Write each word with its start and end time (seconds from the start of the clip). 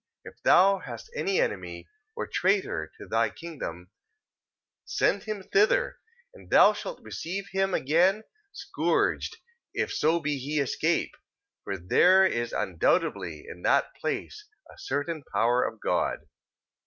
If 0.25 0.41
thou 0.41 0.79
hast 0.79 1.11
any 1.15 1.39
enemy, 1.39 1.87
or 2.15 2.25
traitor 2.25 2.91
to 2.97 3.05
thy 3.07 3.29
king 3.29 3.59
dom, 3.59 3.91
send 4.83 5.25
him 5.25 5.43
thither, 5.43 5.99
and 6.33 6.49
thou 6.49 6.73
shalt 6.73 7.03
receive 7.03 7.49
him 7.51 7.75
again 7.75 8.23
scourged, 8.51 9.37
if 9.75 9.93
so 9.93 10.19
be 10.19 10.39
he 10.39 10.59
escape: 10.59 11.11
for 11.63 11.77
there 11.77 12.25
is 12.25 12.51
undoubtedly 12.51 13.45
in 13.47 13.61
that 13.61 13.93
place 13.93 14.47
a 14.73 14.75
certain 14.75 15.21
power 15.31 15.63
of 15.63 15.79
God. 15.79 16.17